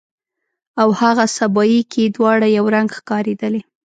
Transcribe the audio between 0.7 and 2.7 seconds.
او هاغه سبایي کې دواړه یو